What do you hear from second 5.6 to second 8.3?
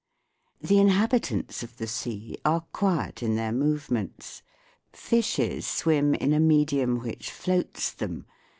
swim in a medium which floats them.